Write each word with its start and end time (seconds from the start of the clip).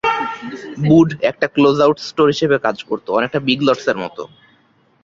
বুড 0.87 1.09
একটা 1.29 1.47
closeout 1.55 1.97
store 2.07 2.27
হিসেবে 2.33 2.55
কাজ 2.65 2.77
করতো, 2.89 3.09
অনেকটা 3.17 3.39
বিগ 3.47 3.59
লটস 3.67 3.85
এর 3.91 3.97
মত। 4.03 4.17